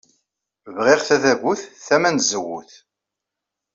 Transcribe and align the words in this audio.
Bɣiɣ 0.75 0.99
tadabut 1.07 1.61
tama 1.85 2.09
n 2.11 2.17
tzewwut. 2.19 2.73